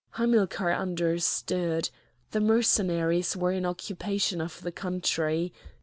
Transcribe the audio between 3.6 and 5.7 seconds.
occupation of the country.